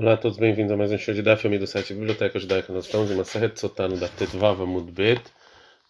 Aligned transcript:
Olá 0.00 0.12
a 0.12 0.16
todos, 0.16 0.38
bem-vindos 0.38 0.70
a 0.70 0.76
mais 0.76 0.92
um 0.92 0.96
show 0.96 1.12
de 1.12 1.22
Daf 1.22 1.48
do 1.58 1.66
site 1.66 1.92
Biblioteca 1.92 2.38
Judaica. 2.38 2.72
Nós 2.72 2.84
estamos 2.84 3.10
em 3.10 3.24
série 3.24 3.48
de 3.48 3.58
Sotano 3.58 3.96
da 3.96 4.06
Tetvava 4.06 4.64
Mudbet, 4.64 5.20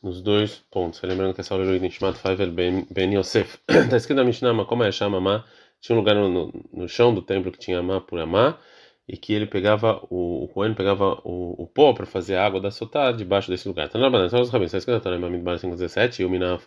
nos 0.02 0.22
dois 0.22 0.64
pontos. 0.70 1.02
Lembrando 1.02 1.34
que 1.34 1.42
essa 1.42 1.52
aula 1.52 1.66
é 1.66 1.76
o 1.76 1.78
Nishmat 1.78 2.16
Faivel 2.16 2.50
Ben 2.50 3.14
Yosef. 3.14 3.58
Está 3.68 3.96
escrito 3.98 4.16
na 4.16 4.24
Mishnah, 4.24 4.64
como 4.64 4.82
é 4.82 4.90
chama 4.90 5.18
Amá, 5.18 5.44
tinha 5.78 5.94
um 5.94 5.98
lugar 5.98 6.14
no, 6.14 6.26
no, 6.26 6.68
no, 6.72 6.88
chão 6.88 7.12
do 7.12 7.20
templo 7.20 7.52
que 7.52 7.58
tinha 7.58 7.80
Amá 7.80 8.00
por 8.00 8.18
Amá, 8.18 8.58
e 9.06 9.14
que 9.14 9.34
ele 9.34 9.44
pegava, 9.44 10.02
o, 10.08 10.44
o 10.44 10.48
Cohen 10.48 10.72
pegava 10.72 11.20
o, 11.22 11.64
o 11.64 11.66
pó 11.66 11.92
para 11.92 12.06
fazer 12.06 12.36
a 12.36 12.46
água 12.46 12.62
da 12.62 12.70
Sotá 12.70 13.12
debaixo 13.12 13.50
desse 13.50 13.68
lugar. 13.68 13.88
Então, 13.88 14.00
na 14.00 14.28
só 14.30 14.40
os 14.40 14.48
rabins, 14.48 14.68
está 14.68 14.78
escrito 14.78 14.94
na 14.94 15.00
Torá 15.02 15.18
Mamid 15.18 15.44
517, 15.44 16.22
e 16.22 16.24
o 16.24 16.30
Minah 16.30 16.58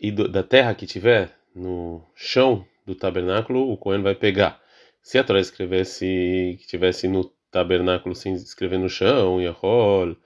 e 0.00 0.10
do, 0.10 0.28
da 0.28 0.42
terra 0.42 0.74
que 0.74 0.86
tiver 0.86 1.30
no 1.54 2.04
chão 2.16 2.66
do 2.84 2.96
tabernáculo, 2.96 3.70
o 3.70 3.76
Cohen 3.76 4.02
vai 4.02 4.16
pegar. 4.16 4.63
Se 5.04 5.18
a 5.18 5.22
Torá 5.22 5.38
escrevesse 5.38 6.56
que 6.58 6.66
tivesse 6.66 7.06
no 7.06 7.30
tabernáculo 7.50 8.14
sem 8.14 8.32
escrever 8.32 8.78
no 8.78 8.88
chão, 8.88 9.38
Yahol, 9.38 10.16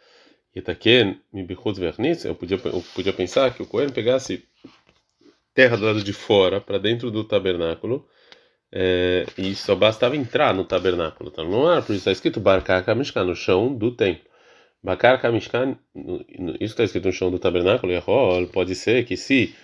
Yetaken, 0.55 1.21
Mibichutz 1.33 1.81
Verniz, 1.81 2.25
eu 2.25 2.37
podia, 2.37 2.61
eu 2.65 2.83
podia 2.95 3.13
pensar 3.13 3.53
que 3.53 3.61
o 3.61 3.67
Cohen 3.67 3.91
pegasse 3.91 4.47
terra 5.53 5.77
do 5.77 5.85
lado 5.85 6.01
de 6.01 6.13
fora 6.13 6.61
para 6.61 6.79
dentro 6.79 7.11
do 7.11 7.25
tabernáculo 7.25 8.09
é, 8.71 9.27
e 9.37 9.53
só 9.57 9.75
bastava 9.75 10.17
entrar 10.17 10.55
no 10.55 10.65
tabernáculo, 10.65 11.33
tá 11.33 11.43
no 11.43 11.67
ar, 11.67 11.83
por 11.83 11.93
isso 11.93 12.03
está 12.03 12.13
escrito 12.13 12.39
Barkar 12.39 12.85
Kamishkan, 12.85 13.25
no 13.25 13.35
chão 13.35 13.75
do 13.75 13.97
templo. 13.97 14.29
Bakar 14.81 15.21
Kamishkan, 15.21 15.77
isso 16.61 16.75
está 16.75 16.85
escrito 16.85 17.07
no 17.07 17.13
chão 17.13 17.33
do 17.33 17.41
tabernáculo, 17.41 17.93
Yahol, 17.93 18.47
pode 18.47 18.77
ser 18.77 19.05
que 19.05 19.17
se 19.17 19.57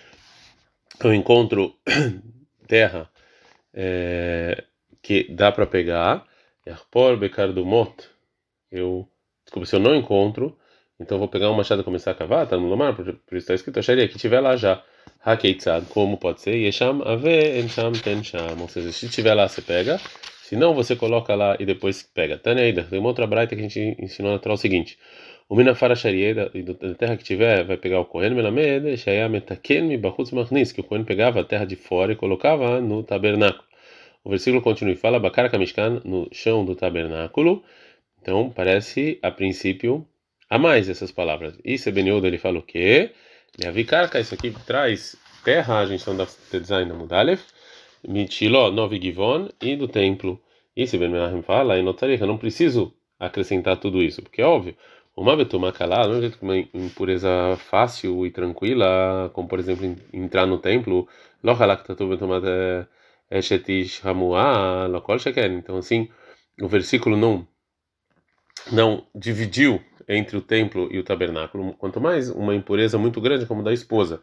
eu 1.01 1.13
encontro 1.13 1.73
terra 2.67 3.09
é, 3.73 4.65
que 5.05 5.31
dá 5.31 5.51
para 5.51 5.67
pegar. 5.67 6.25
Yarpor 6.67 7.15
Bekardumot. 7.15 7.93
Eu, 8.71 9.07
desculpa, 9.43 9.67
se 9.67 9.75
eu 9.75 9.79
não 9.79 9.95
encontro, 9.95 10.57
então 10.99 11.19
vou 11.19 11.27
pegar 11.27 11.51
um 11.51 11.53
machado 11.53 11.81
e 11.81 11.83
começar 11.83 12.11
a 12.11 12.15
cavar, 12.15 12.47
tá 12.47 12.57
no 12.57 12.67
lomar, 12.67 12.95
por, 12.95 13.05
por 13.05 13.35
isso 13.37 13.43
está 13.43 13.53
escrito, 13.53 13.79
acharia 13.79 14.07
que 14.07 14.17
tiver 14.17 14.39
lá 14.39 14.55
já. 14.55 14.83
Hakeitzad, 15.23 15.85
como 15.89 16.17
pode 16.17 16.41
ser? 16.41 16.55
Yesham 16.55 17.03
ave 17.03 17.59
encham 17.59 17.91
tencham. 17.91 18.59
Ou 18.59 18.67
seja, 18.67 18.91
se 18.91 19.07
tiver 19.07 19.35
lá, 19.35 19.47
você 19.47 19.61
pega. 19.61 19.99
Se 20.43 20.55
não, 20.55 20.73
você 20.73 20.95
coloca 20.95 21.35
lá 21.35 21.55
e 21.59 21.65
depois 21.65 22.01
pega. 22.01 22.37
Taneida, 22.39 22.83
tem 22.83 22.97
uma 22.97 23.09
outra 23.09 23.27
braita 23.27 23.55
que 23.55 23.61
a 23.61 23.63
gente 23.63 23.95
ensinou 23.99 24.31
na 24.31 24.53
o 24.53 24.57
seguinte. 24.57 24.97
O 25.47 25.55
Minafara 25.55 25.95
Sharie, 25.95 26.33
da 26.33 26.95
terra 26.97 27.15
que 27.15 27.23
tiver, 27.23 27.63
vai 27.63 27.77
pegar 27.77 27.99
o 27.99 28.05
Kohen 28.05 28.33
Melamed, 28.33 28.97
Shaya 28.97 29.29
Metaken 29.29 29.83
Mibachutz 29.83 30.31
Machnis, 30.31 30.71
que 30.71 30.81
o 30.81 30.83
Kohen 30.83 31.03
pegava 31.03 31.41
a 31.41 31.43
terra 31.43 31.65
de 31.65 31.75
fora 31.75 32.13
e 32.13 32.15
colocava 32.15 32.81
no 32.81 33.03
tabernáculo. 33.03 33.74
O 34.25 34.29
versículo 34.31 34.59
continua 34.59 34.93
e 34.93 34.97
fala 34.97 35.19
Bakar 35.19 35.51
Kamishkan 35.51 36.01
no 36.03 36.27
chão 36.31 36.65
do 36.65 36.75
tabernáculo. 36.75 37.63
Então 38.19 38.49
parece 38.49 39.19
a 39.21 39.29
princípio 39.29 40.03
a 40.49 40.57
mais 40.57 40.89
essas 40.89 41.11
palavras. 41.11 41.53
E 41.63 41.77
Sebeniodo 41.77 42.25
ele 42.25 42.39
fala 42.39 42.57
o 42.57 42.63
quê? 42.63 43.11
Leavikarka, 43.59 44.19
isso 44.19 44.33
aqui 44.33 44.51
traz 44.65 45.15
terra, 45.43 45.77
a 45.77 45.85
gente 45.85 46.03
da 46.03 46.25
design 46.51 46.89
da 46.89 46.97
Mudalef, 46.97 47.43
Michilo, 48.05 48.71
Novi 48.71 48.99
Givon 48.99 49.47
e 49.61 49.75
do 49.75 49.87
templo. 49.87 50.41
E 50.75 50.87
se 50.87 50.97
Ben 50.97 51.07
Menachem 51.07 51.43
fala, 51.43 51.77
eu 51.77 52.27
não 52.27 52.37
preciso 52.37 52.91
acrescentar 53.19 53.77
tudo 53.77 54.01
isso, 54.01 54.23
porque 54.23 54.41
é 54.41 54.45
óbvio. 54.45 54.75
Uma 55.15 55.37
betumakalá, 55.37 56.07
não 56.07 56.25
é 56.25 56.31
uma 56.41 56.57
impureza 56.57 57.29
fácil 57.57 58.25
e 58.25 58.31
tranquila, 58.31 59.29
como 59.33 59.47
por 59.47 59.59
exemplo 59.59 59.95
entrar 60.11 60.47
no 60.47 60.57
templo, 60.57 61.07
lochalakhtatu 61.43 62.07
betumata 62.07 62.89
Então, 65.57 65.77
assim, 65.77 66.09
o 66.61 66.67
versículo 66.67 67.17
não, 67.17 67.47
não 68.71 69.07
dividiu 69.13 69.81
entre 70.07 70.37
o 70.37 70.41
templo 70.41 70.87
e 70.91 70.99
o 70.99 71.03
tabernáculo, 71.03 71.73
quanto 71.73 71.99
mais 71.99 72.29
uma 72.29 72.53
impureza 72.53 72.97
muito 72.97 73.19
grande 73.19 73.45
como 73.45 73.63
da 73.63 73.73
esposa. 73.73 74.21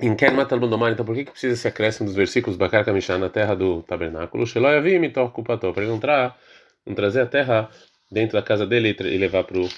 Em 0.00 0.16
Ken 0.16 0.32
Matalmundomar, 0.32 0.92
então 0.92 1.04
por 1.04 1.14
que, 1.14 1.24
que 1.24 1.30
precisa 1.30 1.54
esse 1.54 1.68
acréscimo 1.68 2.06
dos 2.06 2.16
versículos 2.16 2.56
Bakar 2.56 2.84
Kamishá 2.84 3.16
na 3.18 3.28
terra 3.28 3.54
do 3.54 3.82
tabernáculo? 3.82 4.46
Sheloyavim 4.46 4.98
Mitor 4.98 5.30
Kupato, 5.30 5.72
para 5.72 5.84
ele 5.84 5.92
não, 5.92 6.00
não 6.84 6.94
trazer 6.94 7.20
a 7.20 7.26
terra 7.26 7.70
dentro 8.10 8.32
da 8.36 8.42
casa 8.42 8.66
dele 8.66 8.96
e 8.98 9.18
levar 9.18 9.44
para 9.44 9.60
o 9.60 9.68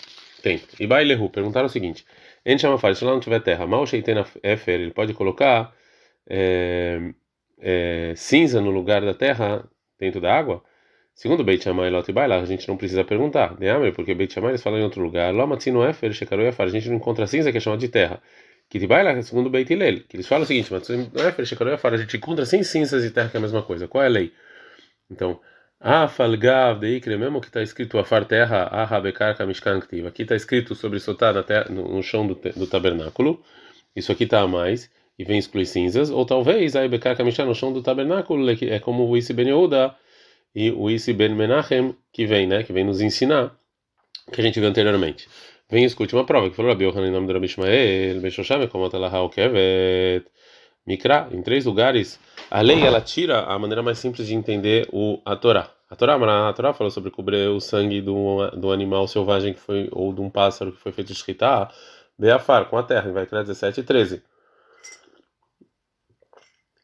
templo. 0.42 0.68
E 0.80 0.86
Bailehu 0.86 1.28
perguntaram 1.28 1.66
o 1.66 1.70
seguinte: 1.70 2.06
Enchama 2.46 2.78
fala, 2.78 2.94
se 2.94 3.04
lá 3.04 3.12
não 3.12 3.20
tiver 3.20 3.40
terra, 3.40 3.66
mal 3.66 3.86
Sheitena 3.86 4.24
Efer, 4.42 4.80
ele 4.80 4.92
pode 4.92 5.12
colocar 5.12 5.74
é, 6.28 7.12
é, 7.58 8.14
cinza 8.16 8.60
no 8.60 8.70
lugar 8.70 9.02
da 9.02 9.14
terra 9.14 9.68
dentro 9.98 10.20
da 10.20 10.34
água? 10.34 10.62
Segundo 11.14 11.44
Beit 11.44 11.62
Shammai 11.62 11.90
Lot 11.90 12.10
e 12.10 12.18
a 12.18 12.44
gente 12.44 12.66
não 12.66 12.76
precisa 12.76 13.04
perguntar, 13.04 13.58
né, 13.60 13.90
porque 13.92 14.14
Beit 14.14 14.32
Shammai 14.34 14.50
eles 14.50 14.62
falam 14.62 14.80
em 14.80 14.82
outro 14.82 15.02
lugar, 15.02 15.32
Lomatzino 15.32 15.84
Efer, 15.88 16.12
Shekaru 16.12 16.42
Efar, 16.42 16.66
a 16.66 16.70
gente 16.70 16.88
não 16.88 16.96
encontra 16.96 17.26
cinza 17.26 17.52
que 17.52 17.58
é 17.58 17.60
chamada 17.60 17.80
de 17.80 17.88
terra. 17.88 18.20
Que 18.68 18.78
de 18.78 18.86
Bailah, 18.86 19.22
segundo 19.22 19.48
Beit 19.50 19.72
Hillel, 19.72 20.00
que 20.08 20.16
eles 20.16 20.26
falam 20.26 20.42
o 20.42 20.46
seguinte, 20.46 20.72
Matzino 20.72 21.08
Efer, 21.14 21.46
Shekaru 21.46 21.70
Efar, 21.70 21.94
a 21.94 21.96
gente 21.96 22.16
encontra 22.16 22.44
sem 22.44 22.64
cinzas 22.64 23.02
de 23.02 23.10
terra 23.10 23.28
que 23.28 23.36
é 23.36 23.38
a 23.38 23.40
mesma 23.40 23.62
coisa. 23.62 23.86
Qual 23.86 24.02
é 24.02 24.06
a 24.06 24.10
lei? 24.10 24.32
Então, 25.08 25.38
Afalgav 25.78 26.80
de 26.80 26.96
Ikre, 26.96 27.16
mesmo 27.16 27.40
que 27.40 27.48
está 27.48 27.62
escrito 27.62 27.98
Afar 27.98 28.24
terra, 28.24 28.64
Ahabekar 28.72 29.36
Kamishkan 29.36 29.78
aqui 30.08 30.22
está 30.22 30.34
escrito 30.34 30.74
sobre 30.74 30.98
terra, 31.46 31.66
no, 31.68 31.94
no 31.96 32.02
chão 32.02 32.26
do, 32.26 32.34
do 32.34 32.66
tabernáculo, 32.66 33.42
isso 33.94 34.10
aqui 34.10 34.24
está 34.24 34.40
a 34.40 34.48
mais 34.48 34.90
e 35.18 35.24
vem 35.24 35.38
excluir 35.38 35.66
cinzas, 35.66 36.10
ou 36.10 36.24
talvez 36.26 36.74
a 36.74 36.84
Ibekar 36.84 37.16
Kamishá 37.16 37.44
no 37.44 37.54
chão 37.54 37.72
do 37.72 37.82
tabernáculo, 37.82 38.50
é 38.50 38.78
como 38.80 39.08
o 39.08 39.16
Isi 39.16 39.32
Ben 39.32 39.46
Yehuda 39.46 39.94
e 40.54 40.70
o 40.70 40.90
Isi 40.90 41.12
Ben 41.12 41.34
Menachem, 41.34 41.94
que 42.12 42.26
vem, 42.26 42.46
né, 42.46 42.62
que 42.62 42.72
vem 42.72 42.84
nos 42.84 43.00
ensinar, 43.00 43.56
que 44.32 44.40
a 44.40 44.44
gente 44.44 44.58
viu 44.58 44.68
anteriormente. 44.68 45.28
Vem 45.70 45.84
e 45.84 45.86
escute 45.86 46.14
uma 46.14 46.24
prova, 46.24 46.50
que 46.50 46.56
falou 46.56 46.72
Rabi 46.72 46.84
Yohanan 46.84 47.08
em 47.08 47.10
nome 47.10 47.26
do 47.26 47.32
Rabi 47.32 47.46
Ishmael, 47.46 48.20
Beshosham, 48.20 48.66
como 48.68 48.84
Atalaha 48.84 49.28
Kevet, 49.30 50.26
Mikra, 50.86 51.28
em 51.32 51.42
três 51.42 51.64
lugares, 51.64 52.20
a 52.50 52.60
lei 52.60 52.82
ela 52.82 53.00
tira 53.00 53.44
a 53.44 53.58
maneira 53.58 53.82
mais 53.82 53.98
simples 53.98 54.26
de 54.26 54.34
entender 54.34 54.86
o, 54.92 55.20
a 55.24 55.34
Torá. 55.34 55.70
A 55.88 55.96
Torá, 55.96 56.48
a 56.48 56.52
Torá 56.52 56.72
falou 56.74 56.90
sobre 56.90 57.10
cobrir 57.10 57.48
o 57.48 57.60
sangue 57.60 58.00
do, 58.02 58.50
do 58.50 58.72
animal 58.72 59.06
selvagem 59.06 59.54
que 59.54 59.60
foi, 59.60 59.88
ou 59.92 60.12
de 60.12 60.20
um 60.20 60.28
pássaro 60.28 60.72
que 60.72 60.78
foi 60.78 60.92
feito 60.92 61.14
de 61.14 61.24
Beafar, 62.18 62.66
com 62.66 62.76
a 62.76 62.82
terra, 62.82 63.10
vai 63.12 63.26
criar 63.26 63.42
17 63.42 63.80
e 63.80 63.82
13 63.82 64.22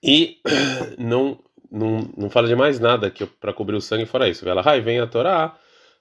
e 0.03 0.39
não 0.99 1.39
não, 1.71 2.11
não 2.17 2.29
fala 2.29 2.49
de 2.49 2.57
mais 2.57 2.81
nada 2.81 3.11
que 3.11 3.25
para 3.25 3.53
cobrir 3.53 3.77
o 3.77 3.81
sangue 3.81 4.07
fora 4.07 4.29
isso. 4.29 4.49
Ela 4.49 4.63
vem 4.81 4.99
a 4.99 5.07
Torá, 5.07 5.57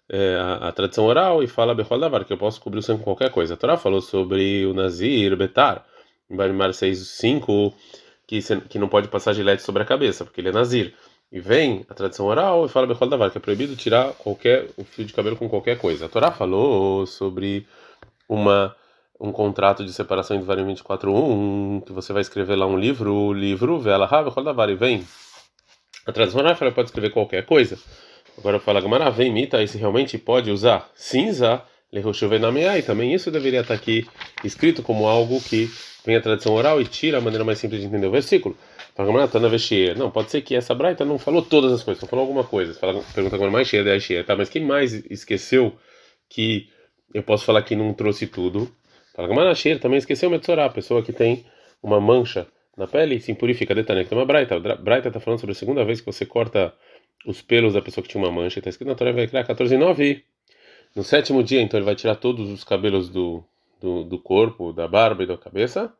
é, 0.09 0.35
a, 0.35 0.69
a, 0.69 0.71
tradição 0.71 1.05
oral 1.05 1.43
e 1.43 1.47
fala 1.47 1.75
Bechol 1.75 1.99
Davar, 1.99 2.25
que 2.25 2.33
eu 2.33 2.37
posso 2.37 2.59
cobrir 2.59 2.79
o 2.79 2.81
sangue 2.81 2.99
com 2.99 3.05
qualquer 3.05 3.31
coisa. 3.31 3.53
A 3.53 3.57
Torá 3.57 3.77
falou 3.77 4.01
sobre 4.01 4.65
o 4.65 4.73
Nazir, 4.73 5.35
Betar, 5.37 5.85
em 6.29 6.35
Barimar 6.35 6.71
6.5, 6.71 7.73
que, 8.25 8.39
que 8.67 8.79
não 8.79 8.87
pode 8.87 9.07
passar 9.07 9.33
gilete 9.33 9.61
sobre 9.61 9.83
a 9.83 9.85
cabeça, 9.85 10.25
porque 10.25 10.41
ele 10.41 10.49
é 10.49 10.51
Nazir. 10.51 10.93
E 11.31 11.39
vem 11.39 11.85
a 11.87 11.93
tradição 11.93 12.25
oral 12.25 12.65
e 12.65 12.69
fala 12.69 12.87
Bechol 12.87 13.07
Davar, 13.07 13.29
que 13.29 13.37
é 13.37 13.41
proibido 13.41 13.75
tirar 13.75 14.13
qualquer 14.13 14.67
o 14.75 14.83
fio 14.83 15.05
de 15.05 15.13
cabelo 15.13 15.35
com 15.35 15.47
qualquer 15.47 15.77
coisa. 15.77 16.07
A 16.07 16.09
Torá 16.09 16.31
falou 16.31 17.05
sobre 17.05 17.67
uma 18.27 18.75
um 19.19 19.31
contrato 19.31 19.83
de 19.83 19.91
separação 19.91 20.37
em 20.37 20.39
Devarim 20.39 20.65
24.1, 20.65 21.83
que 21.85 21.91
você 21.91 22.13
vai 22.13 22.21
escrever 22.21 22.55
lá 22.55 22.65
um 22.65 22.77
livro, 22.77 23.13
o 23.13 23.33
livro, 23.33 23.79
vela, 23.79 24.05
rava, 24.05 24.31
e 24.71 24.75
vem. 24.75 25.05
A 26.05 26.11
tradução 26.11 26.41
ela 26.41 26.55
pode 26.71 26.89
escrever 26.89 27.11
qualquer 27.11 27.45
coisa. 27.45 27.77
Agora 28.37 28.55
eu 28.55 28.61
falo, 28.61 28.81
Gamara, 28.81 29.11
vem, 29.11 29.31
mita, 29.31 29.57
aí 29.57 29.67
se 29.67 29.77
realmente 29.77 30.17
pode 30.17 30.49
usar 30.49 30.89
cinza, 30.95 31.61
e 31.91 32.81
também 32.83 33.13
isso 33.13 33.29
deveria 33.29 33.61
estar 33.61 33.73
aqui 33.73 34.07
escrito 34.43 34.81
como 34.81 35.07
algo 35.07 35.41
que 35.41 35.69
vem 36.05 36.15
a 36.15 36.21
tradição 36.21 36.53
oral 36.53 36.79
e 36.79 36.85
tira 36.85 37.17
a 37.17 37.21
maneira 37.21 37.43
mais 37.43 37.59
simples 37.59 37.81
de 37.81 37.87
entender 37.87 38.07
o 38.07 38.11
versículo. 38.11 38.55
Fala, 38.95 39.27
tá 39.27 39.39
na 39.39 39.49
Não, 39.97 40.11
pode 40.11 40.29
ser 40.29 40.41
que 40.41 40.55
essa 40.55 40.75
braita 40.75 41.03
não 41.03 41.17
falou 41.17 41.41
todas 41.41 41.71
as 41.71 41.83
coisas, 41.83 42.01
só 42.01 42.07
falou 42.07 42.23
alguma 42.23 42.43
coisa. 42.43 42.73
Fala, 42.73 43.01
pergunta 43.13 43.35
agora 43.35 43.51
mais 43.51 43.67
cheia, 43.67 43.83
daí 43.83 43.99
cheia, 43.99 44.23
tá? 44.23 44.35
Mas 44.35 44.49
quem 44.49 44.65
mais 44.65 44.93
esqueceu 45.09 45.77
que 46.29 46.69
eu 47.13 47.23
posso 47.23 47.45
falar 47.45 47.61
que 47.63 47.75
não 47.75 47.93
trouxe 47.93 48.27
tudo? 48.27 48.69
Fala, 49.27 49.79
também 49.79 49.97
esqueceu 49.97 50.29
Metzorá, 50.29 50.65
a 50.65 50.69
pessoa 50.69 51.03
que 51.03 51.11
tem 51.11 51.45
uma 51.83 51.99
mancha 51.99 52.47
na 52.77 52.87
pele 52.87 53.15
e 53.15 53.19
se 53.19 53.31
impurifica. 53.31 53.75
Detalhe, 53.75 54.05
tem 54.05 54.17
uma 54.17 54.25
Braita. 54.25 54.57
Braita 54.59 55.09
está 55.09 55.19
falando 55.19 55.39
sobre 55.39 55.51
a 55.51 55.55
segunda 55.55 55.83
vez 55.83 55.99
que 55.99 56.05
você 56.05 56.25
corta 56.25 56.73
os 57.25 57.41
pelos 57.41 57.73
da 57.73 57.81
pessoa 57.81 58.01
que 58.01 58.09
tinha 58.09 58.23
uma 58.23 58.31
mancha. 58.31 58.59
Está 58.59 58.69
escrito 58.69 58.87
na 58.87 58.95
Torá, 58.95 59.11
vai 59.11 59.27
criar 59.27 59.43
14 59.43 59.75
e 59.75 59.77
9. 59.77 60.23
No 60.95 61.03
sétimo 61.03 61.43
dia, 61.43 61.61
então, 61.61 61.77
ele 61.77 61.85
vai 61.85 61.95
tirar 61.95 62.15
todos 62.15 62.49
os 62.49 62.63
cabelos 62.63 63.09
do, 63.09 63.43
do, 63.81 64.05
do 64.05 64.17
corpo, 64.17 64.71
da 64.71 64.87
barba 64.87 65.23
e 65.23 65.27
da 65.27 65.37
cabeça. 65.37 65.91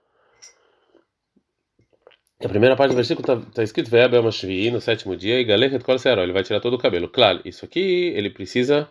A 2.41 2.47
primeira 2.47 2.77
parte 2.77 2.91
do 2.91 2.95
versículo 2.95 3.21
está 3.21 3.51
tá 3.53 3.63
escrito 3.63 3.91
Ve'abel 3.91 4.23
Mashvi, 4.23 4.71
no 4.71 4.79
sétimo 4.79 5.15
dia, 5.17 5.41
e 5.41 5.43
Galechet 5.43 5.83
Kol 5.83 5.97
Ele 6.23 6.31
vai 6.31 6.43
tirar 6.43 6.61
todo 6.61 6.75
o 6.75 6.79
cabelo. 6.79 7.09
Claro, 7.09 7.41
isso 7.43 7.65
aqui 7.65 8.13
ele 8.15 8.29
precisa. 8.29 8.89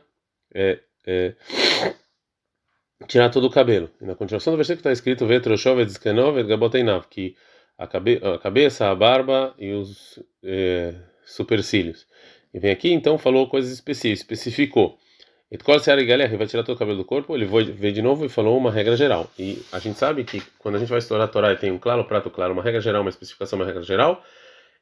É, 0.54 0.78
é, 1.06 1.34
tirar 3.06 3.30
todo 3.30 3.46
o 3.46 3.50
cabelo. 3.50 3.90
E 4.00 4.04
na 4.04 4.14
continuação 4.14 4.52
do 4.52 4.56
versículo 4.56 4.80
está 4.80 4.92
escrito 4.92 5.24
que 7.08 7.36
a, 7.76 7.86
cabe, 7.86 8.20
a 8.22 8.38
cabeça, 8.38 8.90
a 8.90 8.94
barba 8.94 9.54
e 9.58 9.72
os 9.72 10.18
é, 10.42 10.94
supercílios. 11.24 12.06
E 12.52 12.58
vem 12.58 12.70
aqui, 12.70 12.92
então, 12.92 13.18
falou 13.18 13.48
coisas 13.48 13.70
específicas, 13.70 14.20
especificou. 14.20 14.98
Etkol 15.50 15.78
Seara 15.78 16.02
Galera, 16.04 16.36
vai 16.36 16.46
tirar 16.46 16.62
todo 16.62 16.76
o 16.76 16.78
cabelo 16.78 16.98
do 16.98 17.04
corpo, 17.04 17.34
ele 17.34 17.46
veio 17.46 17.92
de 17.92 18.02
novo 18.02 18.26
e 18.26 18.28
falou 18.28 18.58
uma 18.58 18.70
regra 18.70 18.96
geral. 18.96 19.30
E 19.38 19.62
a 19.72 19.78
gente 19.78 19.98
sabe 19.98 20.24
que 20.24 20.42
quando 20.58 20.74
a 20.74 20.78
gente 20.78 20.90
vai 20.90 20.98
estourar 20.98 21.26
a 21.26 21.30
Torá 21.30 21.52
e 21.52 21.56
tem 21.56 21.70
um 21.70 21.78
claro, 21.78 22.04
prato 22.04 22.28
claro, 22.28 22.52
uma 22.52 22.62
regra 22.62 22.80
geral, 22.80 23.00
uma 23.00 23.08
especificação, 23.08 23.58
uma 23.58 23.64
regra 23.64 23.82
geral, 23.82 24.22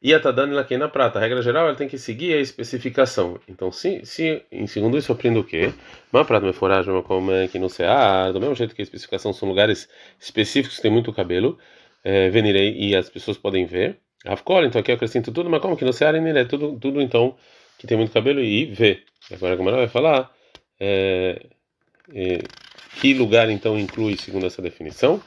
e 0.02 0.12
a 0.12 0.20
Tadana 0.20 0.52
ela 0.52 0.60
aqui 0.60 0.76
na 0.76 0.88
prata. 0.88 1.18
A 1.18 1.22
regra 1.22 1.42
geral 1.42 1.66
ela 1.66 1.76
tem 1.76 1.88
que 1.88 1.98
seguir 1.98 2.34
a 2.34 2.40
especificação. 2.40 3.40
Então, 3.48 3.72
se, 3.72 4.04
se 4.04 4.42
em 4.52 4.66
segundo 4.66 4.96
isso, 4.98 5.10
aprendo 5.10 5.40
o 5.40 5.44
quê? 5.44 5.72
Uma 6.12 6.24
prata, 6.24 6.46
uma 6.46 6.52
foragem, 6.52 6.92
uma 6.92 7.02
como 7.02 7.30
que 7.50 7.58
no 7.58 7.68
cear, 7.68 8.32
do 8.32 8.40
mesmo 8.40 8.54
jeito 8.54 8.74
que 8.74 8.82
a 8.82 8.84
especificação 8.84 9.32
são 9.32 9.48
lugares 9.48 9.88
específicos 10.20 10.76
que 10.76 10.82
tem 10.82 10.90
muito 10.90 11.12
cabelo, 11.12 11.58
é, 12.04 12.28
venirei 12.30 12.76
e 12.76 12.94
as 12.94 13.08
pessoas 13.08 13.36
podem 13.38 13.66
ver. 13.66 13.98
Afkol, 14.24 14.64
então 14.64 14.80
aqui 14.80 14.90
eu 14.90 14.96
acrescento 14.96 15.32
tudo, 15.32 15.48
mas 15.48 15.60
como 15.60 15.76
que 15.76 15.84
no 15.84 15.92
cear 15.92 16.14
é 16.14 16.44
tudo, 16.44 16.78
tudo 16.78 17.00
então 17.00 17.36
que 17.78 17.86
tem 17.86 17.96
muito 17.96 18.12
cabelo 18.12 18.40
e 18.40 18.66
vê. 18.66 19.02
Agora 19.32 19.54
a 19.54 19.56
Gamara 19.56 19.76
vai 19.76 19.88
falar 19.88 20.30
é, 20.80 21.46
é, 22.12 22.38
que 23.00 23.14
lugar 23.14 23.50
então 23.50 23.78
inclui 23.78 24.16
segundo 24.16 24.46
essa 24.46 24.62
definição. 24.62 25.22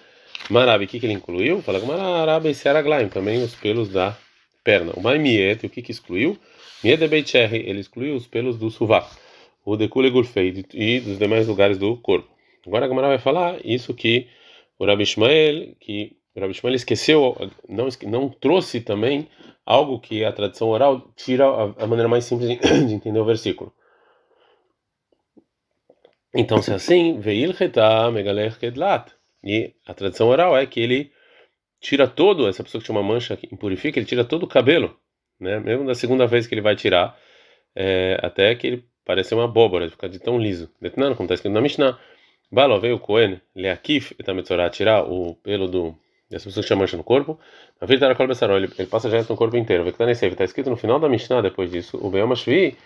Marabi, 0.49 0.85
o 0.85 0.87
que, 0.87 0.99
que 0.99 1.05
ele 1.05 1.13
incluiu? 1.13 1.61
Fala 1.61 1.79
que 1.79 1.85
Marabi 1.85 2.51
e 2.51 2.67
Araglaim, 2.67 3.09
também 3.09 3.43
os 3.43 3.55
pelos 3.55 3.89
da 3.89 4.17
perna. 4.63 4.93
O 4.95 5.01
Maimiet, 5.01 5.65
o 5.65 5.69
que, 5.69 5.81
que 5.81 5.91
excluiu? 5.91 6.37
Miet 6.83 6.99
de 6.99 7.57
ele 7.57 7.79
excluiu 7.79 8.15
os 8.15 8.27
pelos 8.27 8.57
do 8.57 8.69
suvaco. 8.69 9.15
O 9.65 9.75
Dekule 9.75 10.09
Gurfei 10.09 10.65
e 10.73 10.99
dos 10.99 11.19
demais 11.19 11.47
lugares 11.47 11.77
do 11.77 11.97
corpo. 11.97 12.29
Agora 12.65 12.85
a 12.85 12.87
Gamara 12.87 13.07
vai 13.07 13.19
falar 13.19 13.59
isso 13.63 13.93
que 13.93 14.27
o 14.77 14.85
Rabi 14.85 15.03
Ishmael, 15.03 15.75
que 15.79 16.15
o 16.35 16.39
Rabi 16.39 16.51
Ishmael 16.51 16.75
esqueceu, 16.75 17.35
não, 17.67 17.87
não 18.07 18.29
trouxe 18.29 18.81
também 18.81 19.27
algo 19.65 19.99
que 19.99 20.23
a 20.23 20.31
tradição 20.31 20.69
oral 20.69 21.11
tira 21.15 21.45
a, 21.45 21.83
a 21.83 21.87
maneira 21.87 22.07
mais 22.07 22.25
simples 22.25 22.49
de 22.49 22.57
entender 22.93 23.19
o 23.19 23.25
versículo. 23.25 23.73
Então, 26.33 26.61
se 26.61 26.71
é 26.71 26.75
assim, 26.75 27.19
veil 27.19 27.51
reta 27.51 28.09
megalech 28.11 28.57
kedlat. 28.59 29.11
E 29.43 29.73
a 29.85 29.93
tradição 29.93 30.27
oral 30.27 30.57
é 30.57 30.65
que 30.65 30.79
ele 30.79 31.11
tira 31.79 32.07
todo, 32.07 32.47
essa 32.47 32.63
pessoa 32.63 32.81
que 32.81 32.85
tinha 32.85 32.97
uma 32.97 33.07
mancha 33.07 33.37
que 33.37 33.47
impurifica, 33.51 33.99
ele 33.99 34.05
tira 34.05 34.23
todo 34.23 34.43
o 34.43 34.47
cabelo, 34.47 34.97
né? 35.39 35.59
Mesmo 35.59 35.85
da 35.85 35.95
segunda 35.95 36.27
vez 36.27 36.47
que 36.47 36.53
ele 36.53 36.61
vai 36.61 36.75
tirar, 36.75 37.17
é, 37.75 38.19
até 38.21 38.53
que 38.55 38.67
ele 38.67 38.85
parece 39.05 39.33
uma 39.33 39.45
abóbora, 39.45 39.89
fica 39.89 40.09
de 40.09 40.19
tão 40.19 40.37
liso. 40.37 40.69
Detnando, 40.81 41.15
como 41.15 41.25
está 41.25 41.35
escrito 41.35 41.53
na 41.53 41.61
Mishnah, 41.61 41.97
Balo 42.51 42.79
veio 42.79 42.95
o 42.95 42.99
Cohen, 42.99 43.39
Leakif, 43.55 44.15
e 44.19 44.23
também 44.23 44.43
tirar 44.71 45.03
o 45.03 45.35
pelo 45.35 45.67
do 45.67 45.95
dessa 46.29 46.45
pessoa 46.45 46.61
que 46.61 46.67
tinha 46.67 46.77
mancha 46.77 46.95
no 46.95 47.03
corpo. 47.03 47.39
Na 47.81 47.87
vida 47.87 48.05
era 48.05 48.55
ele, 48.55 48.69
ele 48.77 48.87
passa 48.87 49.09
já 49.09 49.17
no 49.17 49.35
corpo 49.35 49.57
inteiro. 49.57 49.83
Vê 49.83 49.91
que 49.91 50.03
está 50.03 50.43
escrito 50.43 50.69
no 50.69 50.77
final 50.77 50.99
da 50.99 51.09
Mishnah 51.09 51.41
depois 51.41 51.71
disso, 51.71 51.97
o 51.99 52.09
Be'ama 52.09 52.35
Shvi, 52.35 52.77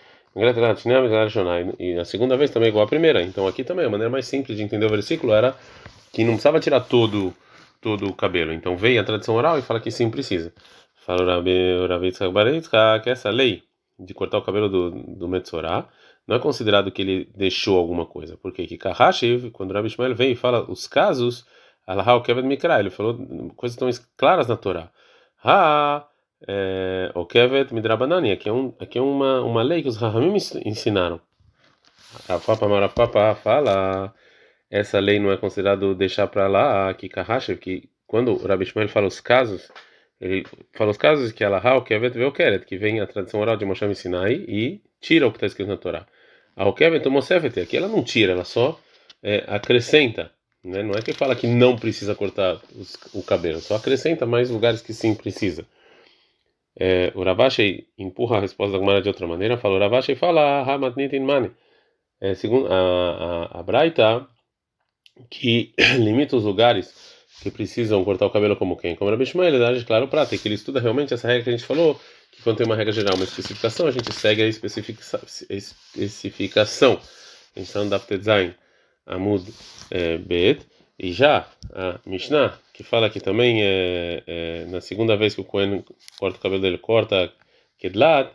e 1.78 1.98
a 1.98 2.04
segunda 2.04 2.36
vez 2.36 2.50
também 2.50 2.66
é 2.66 2.70
igual 2.70 2.84
à 2.84 2.88
primeira. 2.88 3.22
Então 3.22 3.46
aqui 3.46 3.62
também 3.62 3.86
a 3.86 3.90
maneira 3.90 4.10
mais 4.10 4.26
simples 4.26 4.56
de 4.56 4.64
entender 4.64 4.86
o 4.86 4.90
versículo 4.90 5.32
era 5.32 5.54
que 6.12 6.24
não 6.24 6.32
precisava 6.32 6.58
tirar 6.58 6.80
todo 6.80 7.34
todo 7.84 8.08
o 8.08 8.14
cabelo. 8.14 8.50
Então 8.50 8.78
veio 8.78 8.98
a 8.98 9.04
tradição 9.04 9.34
oral 9.34 9.58
e 9.58 9.62
fala 9.62 9.78
que 9.78 9.90
sim 9.90 10.10
precisa. 10.10 10.54
Fala 10.94 11.22
o 11.22 11.86
Rabi 11.86 12.10
que 13.02 13.10
essa 13.10 13.28
lei 13.28 13.62
de 13.98 14.14
cortar 14.14 14.38
o 14.38 14.42
cabelo 14.42 14.70
do, 14.70 14.90
do 14.90 15.28
Metzorah 15.28 15.86
não 16.26 16.36
é 16.36 16.38
considerado 16.38 16.90
que 16.90 17.02
ele 17.02 17.30
deixou 17.36 17.78
alguma 17.78 18.06
coisa. 18.06 18.38
Porque 18.38 18.66
que 18.66 18.78
Kahashiv, 18.78 19.50
quando 19.50 19.72
o 19.72 19.74
Rabi 19.74 19.88
Ishmael 19.88 20.14
vem 20.14 20.32
e 20.32 20.34
fala 20.34 20.64
os 20.70 20.86
casos, 20.86 21.44
Allah 21.86 22.22
Keved 22.22 22.48
Mikra, 22.48 22.80
ele 22.80 22.88
falou 22.88 23.18
coisas 23.54 23.76
tão 23.76 23.90
claras 24.16 24.48
na 24.48 24.56
Torá. 24.56 24.90
Ha, 25.44 26.06
é, 26.48 27.12
o 27.14 27.26
Kevet 27.26 27.74
Midrabanani, 27.74 28.32
aqui 28.32 28.48
é, 28.48 28.52
um, 28.52 28.74
aqui 28.80 28.98
é 28.98 29.02
uma, 29.02 29.42
uma 29.42 29.62
lei 29.62 29.82
que 29.82 29.88
os 29.88 29.98
Rahamim 29.98 30.38
ensinaram. 30.64 31.20
A 32.26 32.38
Papa 32.38 32.66
Marapapa 32.66 33.34
fala 33.34 34.14
essa 34.74 34.98
lei 34.98 35.20
não 35.20 35.30
é 35.30 35.36
considerado 35.36 35.94
deixar 35.94 36.26
para 36.26 36.48
lá 36.48 36.92
que 36.94 37.08
Kahashev, 37.08 37.60
que 37.60 37.88
quando 38.08 38.32
o 38.32 38.44
Rabi 38.44 38.66
Shmuel 38.66 38.88
fala 38.88 39.06
os 39.06 39.20
casos, 39.20 39.70
ele 40.20 40.44
fala 40.72 40.90
os 40.90 40.96
casos 40.96 41.30
que 41.30 41.44
ela 41.44 41.58
o 41.76 41.82
Kevet 41.82 42.18
o 42.18 42.32
Keret, 42.32 42.66
que 42.66 42.76
vem 42.76 43.00
a 43.00 43.06
tradição 43.06 43.38
oral 43.38 43.56
de 43.56 43.64
Moshe 43.64 43.94
Sinai 43.94 44.34
e 44.34 44.80
tira 45.00 45.28
o 45.28 45.30
que 45.30 45.36
está 45.36 45.46
escrito 45.46 45.68
na 45.68 45.76
Torá. 45.76 46.04
A 46.56 46.72
Kevet 46.72 47.08
Mosefet, 47.08 47.60
aqui 47.60 47.76
ela 47.76 47.86
não 47.86 48.02
tira, 48.02 48.32
ela 48.32 48.42
só 48.44 48.80
é, 49.22 49.44
acrescenta. 49.46 50.32
Né? 50.64 50.82
Não 50.82 50.94
é 50.94 51.02
que 51.02 51.12
fala 51.12 51.36
que 51.36 51.46
não 51.46 51.76
precisa 51.76 52.12
cortar 52.16 52.60
os, 52.74 52.98
o 53.14 53.22
cabelo, 53.22 53.60
só 53.60 53.76
acrescenta 53.76 54.26
mais 54.26 54.50
lugares 54.50 54.82
que 54.82 54.92
sim 54.92 55.14
precisa. 55.14 55.64
É, 56.76 57.12
o 57.14 57.22
Ravashi 57.22 57.86
empurra 57.96 58.38
a 58.38 58.40
resposta 58.40 58.72
da 58.72 58.80
Gemara 58.80 59.00
de 59.00 59.08
outra 59.08 59.24
maneira, 59.28 59.56
fala 59.56 59.76
o 59.76 59.78
Ravashi 59.78 60.16
fala 60.16 60.62
Hamatnitin 60.62 61.20
Mani. 61.20 61.52
É, 62.20 62.34
segundo 62.34 62.66
a, 62.72 63.50
a, 63.52 63.60
a 63.60 63.62
Braita, 63.62 64.26
que 65.30 65.72
limita 65.98 66.36
os 66.36 66.44
lugares 66.44 66.92
que 67.42 67.50
precisam 67.50 68.04
cortar 68.04 68.26
o 68.26 68.30
cabelo 68.30 68.56
como 68.56 68.76
quem? 68.76 68.96
Como 68.96 69.10
Rabi 69.10 69.26
Shmuel, 69.26 69.54
ele 69.54 69.84
claro 69.84 70.08
para 70.08 70.24
que 70.26 70.40
ele 70.46 70.54
estuda 70.54 70.80
realmente 70.80 71.12
essa 71.12 71.28
regra 71.28 71.44
que 71.44 71.50
a 71.50 71.56
gente 71.56 71.66
falou, 71.66 72.00
que 72.32 72.42
quando 72.42 72.58
tem 72.58 72.66
uma 72.66 72.76
regra 72.76 72.92
geral, 72.92 73.14
uma 73.14 73.24
especificação, 73.24 73.86
a 73.86 73.90
gente 73.90 74.12
segue 74.12 74.42
a 74.42 74.46
especificação. 74.46 77.00
Então, 77.56 77.88
Daf 77.88 78.16
Design 78.16 78.54
Amud 79.06 79.52
é, 79.90 80.18
Bet, 80.18 80.66
e 80.98 81.12
já 81.12 81.48
a 81.72 81.98
Mishnah, 82.06 82.58
que 82.72 82.82
fala 82.82 83.10
que 83.10 83.20
também 83.20 83.62
é, 83.62 84.22
é, 84.26 84.64
na 84.66 84.80
segunda 84.80 85.16
vez 85.16 85.34
que 85.34 85.40
o 85.40 85.44
Cohen 85.44 85.84
corta 86.18 86.38
o 86.38 86.40
cabelo 86.40 86.62
dele, 86.62 86.78
corta 86.78 87.32
Kedlat, 87.78 88.32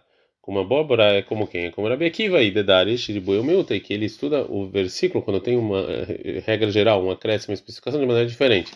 uma 0.50 0.62
abóbora 0.62 1.04
é 1.14 1.22
como 1.22 1.46
quem? 1.46 1.66
É 1.66 1.72
como 1.72 1.88
Rabi 1.88 2.06
Akiva 2.06 2.42
e 2.42 2.50
Dedarish 2.50 3.14
de 3.14 3.20
Boiomilta, 3.20 3.80
que 3.80 3.94
ele 3.94 4.06
estuda 4.06 4.42
o 4.50 4.68
versículo 4.68 5.24
quando 5.24 5.40
tem 5.40 5.56
uma 5.56 5.80
eh, 5.82 6.42
regra 6.44 6.72
geral, 6.72 7.04
uma 7.04 7.14
acréscimo, 7.14 7.52
uma 7.52 7.54
especificação 7.54 8.00
de 8.00 8.08
maneira 8.08 8.28
diferente. 8.28 8.72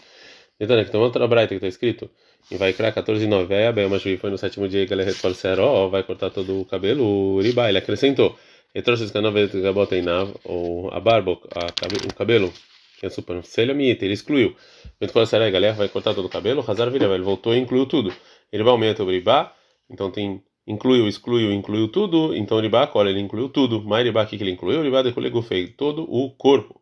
Então, 0.59 0.79
aqui 0.79 0.91
tem 0.91 0.99
outra 0.99 1.27
braita 1.27 1.49
que 1.49 1.55
está 1.55 1.67
escrito 1.67 2.07
e 2.51 2.57
vai 2.57 2.73
criar 2.73 2.91
14 2.91 3.25
9 3.25 3.45
vai 3.47 3.65
abel 3.65 3.89
mas 3.89 4.03
foi 4.03 4.29
no 4.29 4.37
sétimo 4.37 4.67
dia 4.67 4.85
que 4.85 4.93
ele 4.93 5.03
retorceró 5.03 5.87
vai 5.87 6.03
cortar 6.03 6.29
todo 6.29 6.61
o 6.61 6.65
cabelo 6.65 7.03
o 7.03 7.41
riba 7.41 7.69
ele 7.69 7.77
acrescentou 7.77 8.37
e 8.75 8.81
trouxe 8.81 9.05
esse 9.05 9.13
canal 9.13 9.31
que 9.33 9.71
bota 9.71 9.95
em 9.95 10.03
ou 10.43 10.91
a 10.91 10.99
barba 10.99 11.31
o 11.31 12.13
cabelo 12.13 12.53
que 12.99 13.05
é 13.05 13.09
supercílio 13.09 13.73
mita 13.73 14.03
ele 14.03 14.13
excluiu 14.13 14.55
então 14.99 15.25
será 15.25 15.49
galera 15.49 15.73
vai 15.73 15.87
cortar 15.87 16.13
todo 16.13 16.25
o 16.25 16.29
cabelo 16.29 16.63
Hazar 16.67 16.91
vira 16.91 17.05
ele 17.05 17.23
voltou 17.23 17.55
e 17.55 17.59
incluiu 17.59 17.85
tudo 17.85 18.13
ele 18.51 18.63
vai 18.63 18.73
aumentar 18.73 19.03
o 19.03 19.09
riba 19.09 19.53
então 19.89 20.11
tem 20.11 20.43
incluiu, 20.65 21.07
excluiu, 21.07 21.51
incluiu 21.51 21.87
tudo, 21.87 22.35
então 22.35 22.59
Ribá, 22.59 22.89
olha, 22.93 23.09
ele 23.09 23.19
incluiu 23.19 23.49
tudo. 23.49 23.81
Mais 23.83 24.05
Ribá, 24.05 24.23
o 24.23 24.27
que 24.27 24.35
ele 24.35 24.51
incluiu? 24.51 24.81
Ribá 24.81 25.01
de 25.01 25.11
colego 25.11 25.41
feio, 25.41 25.73
todo 25.73 26.03
o 26.03 26.31
corpo. 26.31 26.81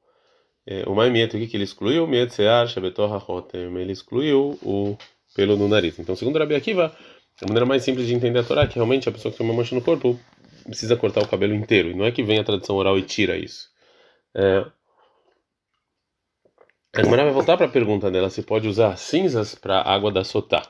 É, 0.66 0.84
o 0.88 0.96
mais 0.96 1.10
o 1.10 1.30
que 1.30 1.56
ele 1.56 1.64
excluiu? 1.64 2.08
Ele 2.14 3.92
excluiu 3.92 4.60
o 4.62 4.98
pelo 5.36 5.56
no 5.56 5.68
nariz. 5.68 5.98
Então, 5.98 6.16
segundo 6.16 6.38
Rabi 6.38 6.56
Akiva, 6.56 6.96
a 7.42 7.46
maneira 7.46 7.66
mais 7.66 7.84
simples 7.84 8.08
de 8.08 8.14
entender 8.14 8.40
a 8.40 8.44
Torá 8.44 8.64
é 8.64 8.68
que 8.68 8.76
realmente 8.76 9.10
a 9.10 9.12
pessoa 9.12 9.32
que 9.32 9.38
tem 9.38 9.48
uma 9.48 9.56
mancha 9.56 9.74
no 9.74 9.82
corpo 9.82 10.20
precisa 10.66 10.96
cortar 10.96 11.24
o 11.24 11.28
cabelo 11.28 11.56
inteiro, 11.56 11.90
e 11.90 11.96
não 11.96 12.06
é 12.06 12.12
que 12.12 12.22
vem 12.22 12.38
a 12.38 12.44
tradição 12.44 12.76
oral 12.76 12.98
e 13.00 13.02
tira 13.02 13.36
isso. 13.36 13.70
É, 14.36 14.66
a 16.94 17.04
Gemara 17.04 17.24
vai 17.24 17.34
voltar 17.34 17.56
para 17.56 17.66
a 17.66 17.70
pergunta 17.70 18.12
dela 18.12 18.30
se 18.30 18.44
pode 18.44 18.68
usar 18.68 18.98
cinzas 18.98 19.56
para 19.56 19.82
água 19.82 20.12
da 20.12 20.24
sotá. 20.24 20.62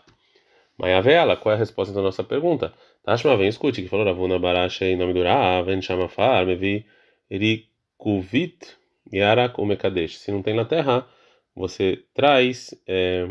Mas 0.77 0.93
a 0.93 1.01
vela, 1.01 1.35
qual 1.35 1.51
é 1.51 1.55
a 1.55 1.59
resposta 1.59 1.93
da 1.93 2.01
nossa 2.01 2.23
pergunta? 2.23 2.73
Tashma, 3.03 3.35
vem, 3.35 3.47
escute, 3.47 3.81
que 3.81 3.87
falou 3.87 4.05
Ravuna 4.05 4.37
Baracha 4.37 4.85
em 4.85 4.95
nome 4.95 5.13
do 5.13 5.23
Rav, 5.23 5.65
vem 5.65 5.81
Shamafar, 5.81 6.45
Mevi 6.45 6.85
Erikuvit 7.31 8.77
Yarak 9.11 9.59
Umekadesh. 9.59 10.19
Se 10.19 10.31
não 10.31 10.43
tem 10.43 10.53
na 10.53 10.65
terra, 10.65 11.07
você 11.55 12.05
traz, 12.13 12.75
é, 12.87 13.27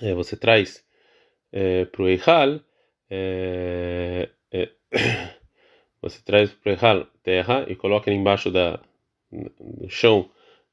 é, 0.00 0.14
você 0.14 0.36
traz 0.36 0.82
é, 1.52 1.84
para 1.84 2.02
o 2.02 2.08
Eichal, 2.08 2.60
você 6.00 6.22
traz 6.24 6.50
para 6.50 6.70
o 6.70 6.72
Eichal 6.72 7.06
terra 7.22 7.66
e 7.68 7.76
coloca 7.76 8.10
embaixo 8.10 8.50
da, 8.50 8.80
do 9.30 9.90
chão 9.90 10.30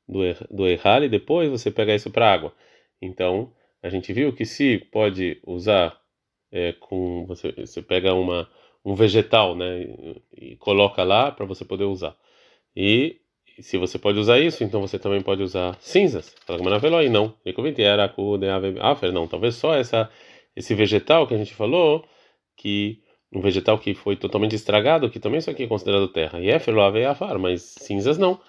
do, 0.07 0.21
do 0.49 0.67
Eichal 0.67 1.03
e 1.03 1.09
depois 1.09 1.49
você 1.49 1.69
pega 1.69 1.93
isso 1.93 2.09
para 2.09 2.31
água. 2.31 2.53
Então, 3.01 3.53
a 3.83 3.89
gente 3.89 4.13
viu 4.13 4.33
que 4.33 4.45
se 4.45 4.77
pode 4.89 5.41
usar 5.45 5.98
é, 6.51 6.73
com 6.73 7.25
você, 7.25 7.51
você 7.51 7.81
pega 7.81 8.13
uma 8.13 8.49
um 8.83 8.95
vegetal, 8.95 9.55
né, 9.55 9.81
e, 9.81 10.21
e 10.53 10.55
coloca 10.55 11.03
lá 11.03 11.31
para 11.31 11.45
você 11.45 11.65
poder 11.65 11.83
usar. 11.83 12.15
E 12.75 13.17
se 13.59 13.77
você 13.77 13.99
pode 13.99 14.17
usar 14.19 14.39
isso, 14.39 14.63
então 14.63 14.81
você 14.81 14.97
também 14.97 15.21
pode 15.21 15.43
usar 15.43 15.77
cinzas. 15.81 16.33
Fala 16.45 16.57
como 16.57 16.69
e 17.03 17.09
não. 17.09 17.33
Não, 19.11 19.27
talvez 19.27 19.55
só 19.55 19.75
essa 19.75 20.09
esse 20.55 20.73
vegetal 20.73 21.27
que 21.27 21.33
a 21.33 21.37
gente 21.37 21.53
falou, 21.53 22.05
que 22.57 23.01
um 23.31 23.41
vegetal 23.41 23.77
que 23.77 23.93
foi 23.93 24.15
totalmente 24.15 24.55
estragado, 24.55 25.09
que 25.09 25.19
também 25.19 25.39
isso 25.39 25.49
aqui 25.49 25.63
é 25.63 25.67
considerado 25.67 26.07
terra. 26.07 26.39
E 26.39 26.49
é 26.49 26.59
afar, 27.05 27.37
mas 27.37 27.61
cinzas 27.61 28.17
não. 28.17 28.39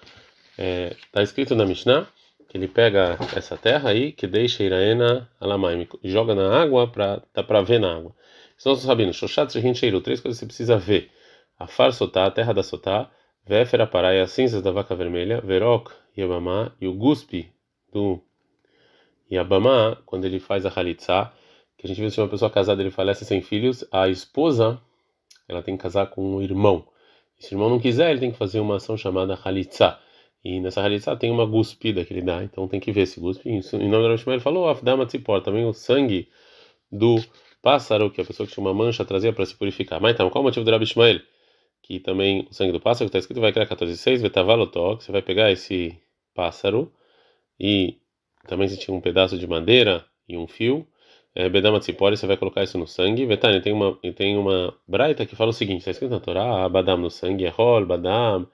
Está 0.57 1.21
é, 1.21 1.23
escrito 1.23 1.55
na 1.55 1.65
Mishnah 1.65 2.07
que 2.51 2.57
ele 2.57 2.67
pega 2.67 3.17
essa 3.33 3.55
terra 3.55 3.91
aí, 3.91 4.11
que 4.11 4.27
deixa 4.27 4.61
Iraena 4.61 5.29
Alamaim, 5.39 5.87
joga 6.03 6.35
na 6.35 6.61
água 6.61 6.85
para 6.85 7.23
dá 7.33 7.41
para 7.41 7.61
ver 7.61 7.79
na 7.79 7.95
água. 7.95 8.13
São 8.57 8.73
os 8.73 8.83
rabinos, 8.83 9.15
Shoshat 9.15 9.53
Sheiru, 9.73 10.01
três 10.01 10.19
coisas 10.19 10.37
que 10.37 10.43
você 10.43 10.47
precisa 10.47 10.77
ver. 10.77 11.09
A 11.57 11.65
Far 11.65 11.93
Sotá, 11.93 12.25
a 12.25 12.31
terra 12.31 12.53
da 12.53 12.61
Sotá, 12.61 13.09
Véfera 13.47 13.87
Paraia, 13.87 14.21
as 14.23 14.31
cinzas 14.31 14.61
da 14.61 14.69
vaca 14.69 14.93
vermelha, 14.93 15.39
Verok, 15.39 15.93
Yabamá 16.17 16.73
e 16.81 16.89
o 16.89 16.93
guspe 16.93 17.49
do 17.89 18.21
Yabamá, 19.31 19.97
quando 20.05 20.25
ele 20.25 20.41
faz 20.41 20.65
a 20.65 20.73
Halitzá, 20.75 21.31
que 21.77 21.87
a 21.87 21.87
gente 21.87 22.01
vê 22.01 22.09
se 22.11 22.19
uma 22.19 22.27
pessoa 22.27 22.51
casada 22.51 22.81
ele 22.81 22.91
falece 22.91 23.23
sem 23.23 23.41
filhos, 23.41 23.87
a 23.93 24.09
esposa 24.09 24.77
ela 25.47 25.63
tem 25.63 25.77
que 25.77 25.83
casar 25.83 26.07
com 26.07 26.35
um 26.35 26.41
irmão. 26.41 26.85
E 27.39 27.45
se 27.45 27.53
o 27.53 27.55
irmão 27.55 27.69
não 27.69 27.79
quiser, 27.79 28.11
ele 28.11 28.19
tem 28.19 28.31
que 28.31 28.37
fazer 28.37 28.59
uma 28.59 28.75
ação 28.75 28.97
chamada 28.97 29.39
Halitzá. 29.41 30.01
E 30.43 30.59
nessa 30.59 30.81
Halitzá 30.81 31.15
tem 31.15 31.29
uma 31.29 31.45
guspida 31.45 32.03
que 32.03 32.13
ele 32.13 32.21
dá, 32.21 32.43
então 32.43 32.67
tem 32.67 32.79
que 32.79 32.91
ver 32.91 33.01
esse 33.01 33.19
guspe. 33.19 33.49
Em 33.49 33.61
nome 33.89 34.03
do 34.03 34.09
Rashma 34.09 34.33
ele 34.33 34.41
falou, 34.41 34.67
Afdama 34.67 35.05
Tzipor, 35.05 35.41
também 35.41 35.65
o 35.65 35.73
sangue 35.73 36.27
do 36.91 37.17
pássaro, 37.61 38.09
que 38.09 38.21
a 38.21 38.25
pessoa 38.25 38.47
que 38.47 38.53
tinha 38.53 38.63
uma 38.63 38.73
mancha 38.73 39.05
trazia 39.05 39.31
para 39.31 39.45
se 39.45 39.55
purificar. 39.55 40.01
Mas 40.01 40.13
então, 40.13 40.29
qual 40.29 40.41
o 40.41 40.45
motivo 40.45 40.65
do 40.65 40.71
Rabi 40.71 40.83
Ishmael? 40.83 41.19
Que 41.83 41.99
também 41.99 42.47
o 42.49 42.53
sangue 42.53 42.71
do 42.71 42.79
pássaro, 42.79 43.09
que 43.09 43.17
está 43.17 43.19
escrito, 43.19 43.39
vai 43.41 43.51
criar 43.51 43.67
14,6, 43.67 44.21
Vetavalotó, 44.21 44.97
que 44.97 45.03
você 45.03 45.11
vai 45.11 45.21
pegar 45.21 45.51
esse 45.51 45.97
pássaro 46.33 46.91
e 47.59 47.97
também 48.47 48.67
se 48.67 48.77
tinha 48.77 48.95
um 48.95 49.01
pedaço 49.01 49.37
de 49.37 49.45
madeira 49.47 50.05
e 50.27 50.37
um 50.37 50.47
fio, 50.47 50.87
é, 51.33 51.47
Bedama 51.49 51.79
Tzipori, 51.79 52.17
você 52.17 52.27
vai 52.27 52.37
colocar 52.37 52.63
isso 52.63 52.77
no 52.77 52.87
sangue. 52.87 53.25
Vetani, 53.25 53.61
tem 53.61 53.71
uma, 53.71 53.97
tem 54.15 54.37
uma 54.37 54.75
braita 54.87 55.25
que 55.25 55.35
fala 55.35 55.51
o 55.51 55.53
seguinte: 55.53 55.79
está 55.79 55.91
escrito 55.91 56.11
na 56.11 56.19
Torá, 56.19 56.67
Badam 56.67 56.97
no 56.97 57.09
sangue, 57.09 57.45
Erol, 57.45 57.85
Badam, 57.85 58.47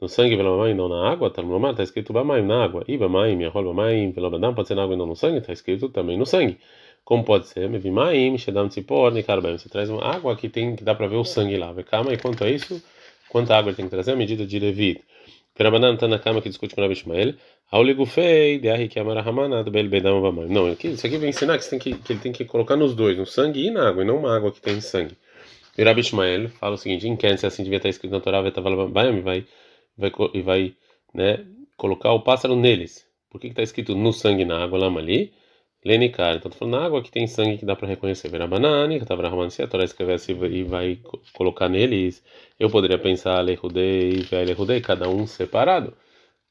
no 0.00 0.08
sangue, 0.08 0.36
Velamamaim, 0.36 0.74
não 0.74 0.88
na 0.88 1.10
água, 1.10 1.30
tá 1.30 1.42
no 1.42 1.70
está 1.70 1.82
escrito 1.82 2.12
Bamaim 2.12 2.42
na 2.42 2.64
água. 2.64 2.84
E 2.88 2.96
Bamaim, 2.96 3.42
Erol, 3.42 3.64
Bamaim, 3.64 4.12
Velabadam, 4.12 4.54
pode 4.54 4.68
ser 4.68 4.74
na 4.74 4.82
água 4.82 4.94
e 4.94 4.98
não 4.98 5.06
no 5.06 5.14
sangue, 5.14 5.38
está 5.38 5.52
escrito 5.52 5.88
também 5.90 6.16
no 6.16 6.24
sangue. 6.24 6.58
Como 7.04 7.24
pode 7.24 7.48
ser? 7.48 7.68
Mevimaim, 7.68 8.38
Shedam 8.38 8.68
Tzipor, 8.68 9.12
Nikarbem. 9.12 9.58
Você 9.58 9.68
traz 9.68 9.90
uma 9.90 10.04
água 10.04 10.36
que 10.36 10.48
tem 10.48 10.76
que 10.76 10.84
dá 10.84 10.94
para 10.94 11.06
ver 11.06 11.16
o 11.16 11.24
sangue 11.24 11.56
lá. 11.56 11.74
Calma, 11.84 12.12
e 12.12 12.16
quanto 12.16 12.44
a 12.44 12.50
isso? 12.50 12.82
Quanta 13.28 13.56
água 13.56 13.70
ele 13.70 13.76
tem 13.76 13.84
que 13.86 13.90
trazer? 13.90 14.12
A 14.12 14.16
medida 14.16 14.46
de 14.46 14.58
Levit. 14.58 15.02
Perabanan 15.54 15.94
está 15.94 16.08
na 16.08 16.18
cama 16.18 16.40
que 16.40 16.48
discute 16.48 16.74
com 16.74 16.80
Rabi 16.80 16.94
Ishmael. 16.94 17.34
Auligufei, 17.70 18.58
de 18.58 18.68
Arri 18.70 18.88
que 18.88 18.98
Amarahamanad, 18.98 19.68
Bel 19.70 19.88
Bedam 19.88 20.20
Vamai. 20.20 20.46
Não, 20.46 20.70
aqui, 20.70 20.88
isso 20.88 21.06
aqui 21.06 21.18
vai 21.18 21.28
ensinar 21.28 21.58
que, 21.58 21.68
tem 21.68 21.78
que, 21.78 21.94
que 21.94 22.12
ele 22.12 22.20
tem 22.20 22.32
que 22.32 22.44
colocar 22.44 22.76
nos 22.76 22.94
dois, 22.94 23.16
no 23.18 23.26
sangue 23.26 23.66
e 23.66 23.70
na 23.70 23.88
água, 23.88 24.02
e 24.02 24.06
não 24.06 24.16
uma 24.16 24.34
água 24.34 24.50
que 24.50 24.60
tem 24.60 24.80
sangue. 24.80 25.16
E 25.76 25.84
Rabi 25.84 26.02
fala 26.02 26.74
o 26.74 26.78
seguinte: 26.78 27.06
em 27.06 27.16
Ken, 27.16 27.36
se 27.36 27.46
assim 27.46 27.62
devia 27.62 27.76
estar 27.76 27.88
escrito 27.88 28.12
na 28.12 28.20
Torá, 28.20 28.40
vai 28.40 28.50
vai, 29.20 29.46
vai, 30.00 30.10
vai, 30.10 30.42
vai 30.42 30.76
né, 31.14 31.46
colocar 31.76 32.12
o 32.12 32.20
pássaro 32.22 32.56
neles. 32.56 33.06
Por 33.30 33.40
que 33.40 33.48
está 33.48 33.62
escrito 33.62 33.94
no 33.94 34.12
sangue 34.12 34.42
e 34.42 34.44
na 34.44 34.62
água, 34.62 34.78
lá 34.78 34.86
ali? 34.98 35.32
Lenikar. 35.84 36.36
Então, 36.36 36.50
falando 36.50 36.76
na 36.78 36.84
água 36.84 37.02
que 37.02 37.10
tem 37.10 37.26
sangue 37.26 37.56
que 37.58 37.64
dá 37.64 37.74
para 37.76 37.88
reconhecer. 37.88 38.28
Verabanani, 38.28 38.98
Katavrahman, 39.00 39.48
se 39.50 39.62
a 39.62 39.68
Torá 39.68 39.84
escrevesse 39.84 40.32
e 40.32 40.62
vai 40.64 40.98
colocar 41.32 41.68
neles, 41.68 42.22
eu 42.58 42.68
poderia 42.68 42.98
pensar 42.98 43.40
Lehudei 43.40 44.26
e 44.30 44.44
Lehudei, 44.44 44.80
cada 44.80 45.08
um 45.08 45.26
separado. 45.26 45.96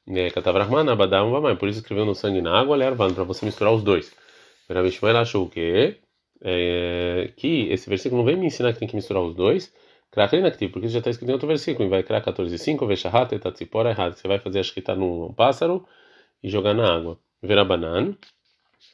Vamai. 0.06 1.56
Por 1.56 1.68
isso 1.68 1.80
escreveu 1.80 2.04
no 2.04 2.14
sangue 2.14 2.38
e 2.38 2.42
na 2.42 2.58
ága, 2.60 2.74
Lervan, 2.74 3.14
para 3.14 3.24
você 3.24 3.44
misturar 3.46 3.72
os 3.72 3.82
dois. 3.84 4.12
Veravishmael 4.68 5.16
achou 5.18 5.48
que, 5.48 5.96
é, 6.42 7.32
que 7.36 7.68
esse 7.70 7.88
versículo 7.88 8.22
não 8.22 8.26
vem 8.26 8.36
me 8.36 8.46
ensinar 8.46 8.72
que 8.72 8.78
tem 8.80 8.88
que 8.88 8.96
misturar 8.96 9.22
os 9.22 9.34
dois. 9.34 9.72
Krakrinaktiv, 10.10 10.72
porque 10.72 10.86
isso 10.86 10.94
já 10.94 10.98
está 10.98 11.10
escrito 11.10 11.28
em 11.28 11.32
outro 11.32 11.46
versículo. 11.46 11.88
Vai 11.88 12.02
criar 12.02 12.22
14.5, 12.22 12.86
Veshahat, 12.86 13.34
Etatzipora, 13.34 13.90
errado. 13.90 14.14
Você 14.14 14.26
vai 14.26 14.38
fazer 14.38 14.58
a 14.58 14.62
escrita 14.62 14.94
num 14.94 15.32
pássaro 15.32 15.86
e 16.42 16.48
jogar 16.48 16.74
na 16.74 16.92
água. 16.92 17.18
Verabanan. 17.40 18.16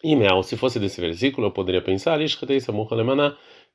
E 0.03 0.15
meal, 0.15 0.43
se 0.43 0.57
fosse 0.57 0.79
desse 0.79 1.01
versículo, 1.01 1.47
eu 1.47 1.51
poderia 1.51 1.81
pensar, 1.81 2.19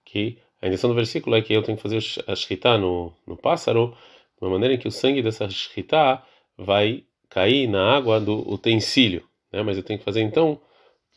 que 0.03 0.37
a 0.61 0.67
intenção 0.67 0.89
do 0.89 0.95
versículo 0.95 1.35
é 1.35 1.41
que 1.41 1.53
eu 1.53 1.63
tenho 1.63 1.77
que 1.77 1.81
fazer 1.81 1.99
a 2.27 2.35
shkita 2.35 2.77
no, 2.77 3.13
no 3.25 3.35
pássaro, 3.35 3.95
de 4.37 4.45
uma 4.45 4.51
maneira 4.51 4.75
em 4.75 4.77
que 4.77 4.87
o 4.87 4.91
sangue 4.91 5.21
dessa 5.21 5.49
shkita 5.49 6.21
vai 6.57 7.03
cair 7.29 7.67
na 7.67 7.95
água 7.95 8.19
do 8.19 8.47
utensílio, 8.51 9.23
né? 9.51 9.63
Mas 9.63 9.77
eu 9.77 9.83
tenho 9.83 9.99
que 9.99 10.05
fazer 10.05 10.21
então 10.21 10.59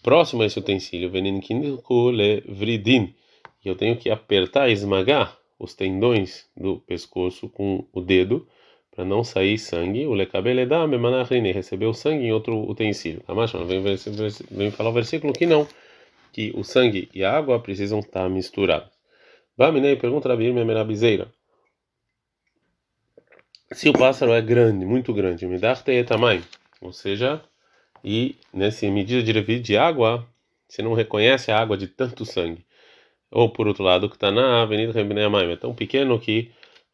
próximo 0.03 0.43
a 0.43 0.47
esse 0.47 0.59
utensílio, 0.59 1.11
vridin, 1.11 3.15
e 3.65 3.69
eu 3.69 3.77
tenho 3.77 3.97
que 3.97 4.11
apertar, 4.11 4.71
esmagar 4.71 5.37
os 5.59 5.75
tendões 5.75 6.47
do 6.57 6.81
pescoço 6.81 7.49
com 7.49 7.87
o 7.93 8.01
dedo 8.01 8.47
para 8.95 9.05
não 9.05 9.25
sair 9.25 9.59
sangue, 9.59 10.07
o 10.07 10.15
lecabeleda 10.15 10.87
memanachine 10.87 11.51
recebeu 11.51 11.93
sangue 11.93 12.27
em 12.27 12.33
outro 12.33 12.57
utensílio. 12.57 13.21
Tá 13.27 13.35
mais? 13.35 13.51
Vem, 13.51 13.83
vem, 14.51 14.71
falar 14.71 14.91
o 14.91 14.93
versículo 14.93 15.33
que 15.33 15.47
não, 15.47 15.67
que 16.33 16.53
o 16.55 16.63
sangue 16.63 17.09
e 17.13 17.25
a 17.25 17.37
água 17.37 17.59
precisam 17.59 17.99
estar 17.99 18.29
misturados. 18.29 18.91
Baminei 19.57 19.97
pergunta 19.97 20.33
a 20.33 20.37
Birme 20.37 20.65
Merabizeira. 20.65 21.29
Se 23.73 23.89
o 23.89 23.93
pássaro 23.93 24.33
é 24.33 24.41
grande, 24.41 24.87
muito 24.87 25.13
grande, 25.13 25.47
me 25.47 25.59
dá 25.59 25.75
tamanho, 26.07 26.45
ou 26.81 26.93
seja, 26.93 27.43
e 28.05 28.37
nessa 28.53 28.89
medida 28.89 29.23
de 29.23 29.59
de 29.59 29.77
água, 29.77 30.25
você 30.69 30.83
não 30.83 30.93
reconhece 30.93 31.51
a 31.51 31.59
água 31.59 31.77
de 31.77 31.89
tanto 31.89 32.25
sangue. 32.25 32.65
Ou 33.35 33.49
por 33.49 33.67
outro 33.67 33.83
lado, 33.83 34.09
que 34.09 34.15
está 34.15 34.31
na 34.31 34.63
Avenida 34.63 34.93
Rebinei 34.93 35.25
é 35.53 35.57
tão 35.57 35.75
pequeno 35.75 36.21
que 36.21 36.53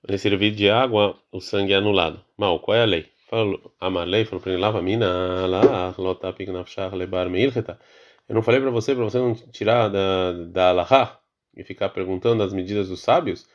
nesse 0.08 0.22
servir 0.22 0.52
de 0.52 0.70
água, 0.70 1.14
o 1.30 1.38
sangue 1.38 1.74
é 1.74 1.76
anulado. 1.76 2.24
Mal, 2.36 2.58
qual 2.60 2.78
é 2.78 2.82
a 2.82 2.86
lei? 2.86 3.06
Falou, 3.28 3.60
a 3.78 3.88
lei 4.04 4.24
falou 4.24 4.40
para 4.40 4.52
ele, 4.52 4.60
lava 4.60 4.80
mina 4.80 5.46
lá, 5.46 5.94
lotapik 5.98 6.50
nafshach 6.50 6.96
lebar 6.96 7.28
meilcheta. 7.28 7.78
Eu 8.26 8.34
não 8.34 8.42
falei 8.42 8.58
para 8.58 8.70
você, 8.70 8.94
para 8.94 9.04
você 9.04 9.18
não 9.18 9.34
tirar 9.34 9.88
da, 9.88 10.32
da 10.32 10.68
alahá 10.70 11.20
e 11.54 11.62
ficar 11.62 11.90
perguntando 11.90 12.42
as 12.42 12.54
medidas 12.54 12.88
dos 12.88 13.00
sábios? 13.00 13.46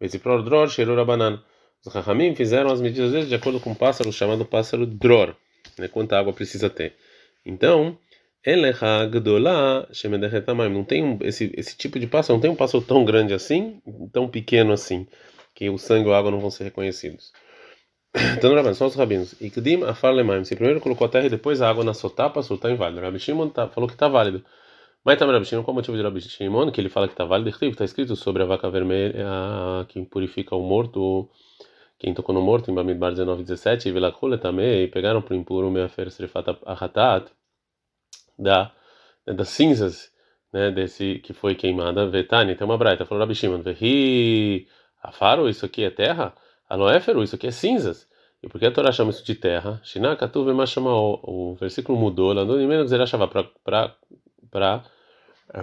Vesipror 0.00 0.42
dror, 0.42 0.68
cheirura 0.68 1.04
banana. 1.04 1.40
Os 1.86 1.94
rahamim 1.94 2.34
fizeram 2.34 2.72
as 2.72 2.80
medidas 2.80 3.12
deles 3.12 3.28
de 3.28 3.36
acordo 3.36 3.60
com 3.60 3.70
um 3.70 3.74
pássaro 3.74 4.12
chamado 4.12 4.44
pássaro 4.44 4.84
dror, 4.84 5.36
né, 5.78 5.86
quanta 5.86 6.18
água 6.18 6.32
precisa 6.32 6.68
ter. 6.68 6.96
Então, 7.46 7.96
Eleha 8.44 9.06
Gdolah 9.06 9.88
não 10.68 10.84
tem 10.84 11.04
um, 11.04 11.18
esse, 11.22 11.52
esse 11.56 11.76
tipo 11.76 11.98
de 11.98 12.06
pássaro, 12.06 12.34
não 12.34 12.40
tem 12.40 12.50
um 12.50 12.56
pássaro 12.56 12.82
tão 12.82 13.04
grande 13.04 13.32
assim, 13.32 13.80
tão 14.12 14.28
pequeno 14.28 14.72
assim 14.72 15.06
que 15.54 15.68
o 15.70 15.78
sangue 15.78 16.08
ou 16.08 16.14
a 16.14 16.18
água 16.18 16.30
não 16.30 16.40
vão 16.40 16.50
ser 16.50 16.64
reconhecidos. 16.64 17.32
Então, 18.36 18.54
Rabban, 18.54 18.74
são 18.74 18.86
os 18.86 18.94
rabinos. 18.94 19.40
Ikdim 19.40 19.84
afar 19.84 20.12
lemaim. 20.12 20.44
Se 20.44 20.54
primeiro 20.54 20.80
colocou 20.80 21.06
a 21.06 21.10
terra 21.10 21.26
e 21.26 21.30
depois 21.30 21.62
a 21.62 21.70
água 21.70 21.82
na 21.84 21.94
sotapa, 21.94 22.42
soltar 22.42 22.70
inválido. 22.70 23.00
Rabi 23.00 23.18
Shimon 23.18 23.48
tá, 23.48 23.68
falou 23.68 23.88
que 23.88 23.94
está 23.94 24.08
válido. 24.08 24.44
Mas 25.04 25.18
também 25.18 25.34
Rabi 25.34 25.46
Shimon, 25.46 25.62
qual 25.62 25.72
o 25.72 25.76
motivo 25.76 25.96
de 25.96 26.02
Rabi 26.02 26.20
Shimon? 26.20 26.70
Que 26.70 26.80
ele 26.80 26.88
fala 26.90 27.06
que 27.08 27.14
está 27.14 27.24
válido. 27.24 27.50
Está 27.50 27.84
escrito 27.84 28.14
sobre 28.16 28.42
a 28.42 28.46
vaca 28.46 28.68
vermelha 28.70 29.24
que 29.88 30.04
purifica 30.04 30.54
o 30.54 30.62
morto. 30.62 31.30
Quem 31.98 32.12
tocou 32.12 32.34
no 32.34 32.42
morto 32.42 32.70
em 32.70 32.74
Bamidbar 32.74 33.12
19, 33.12 33.44
17. 33.44 33.88
E 33.88 33.92
Vilakule 33.92 34.38
também. 34.38 34.88
pegaram 34.90 35.22
para 35.22 35.34
o 35.34 35.36
impuro 35.36 35.70
meafer 35.70 36.10
srefat 36.10 36.58
ahatat. 36.66 37.32
Da, 38.38 38.72
das 39.26 39.48
cinzas 39.48 40.10
né, 40.52 40.70
desse 40.70 41.20
que 41.20 41.32
foi 41.32 41.54
queimada. 41.54 42.08
Vetani, 42.08 42.54
tem 42.54 42.64
uma 42.64 42.78
braita. 42.78 43.04
Falou 43.04 43.22
Rabi 43.22 43.34
Shimon. 43.34 43.62
Vehi. 43.62 44.66
Afaro, 45.02 45.48
isso 45.48 45.66
aqui 45.66 45.82
é 45.84 45.90
terra? 45.90 46.32
Aloéfero, 46.68 47.22
isso 47.22 47.34
aqui 47.34 47.48
é 47.48 47.50
cinzas. 47.50 48.08
E 48.42 48.48
por 48.48 48.58
que 48.58 48.66
a 48.66 48.70
Torá 48.70 48.90
chama 48.90 49.10
isso 49.10 49.24
de 49.24 49.34
terra? 49.34 49.80
Shinakatu 49.84 50.44
chama 50.66 50.90
o 50.90 51.56
versículo 51.58 51.98
mudou, 51.98 52.32
lá 52.32 52.44
no 52.44 52.56
menos 52.66 52.90
para 54.50 54.84